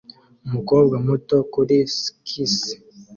[0.45, 2.73] Umukobwa muto kuri skisi